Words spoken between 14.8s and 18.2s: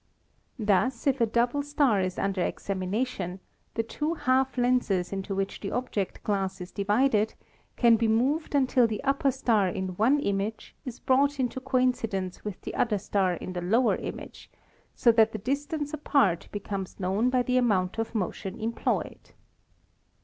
so that the distance apart becomes known by the amount of